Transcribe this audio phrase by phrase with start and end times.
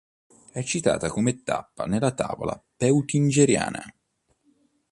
[0.51, 3.83] È citata come tappa nella Tavola Peutingeriana.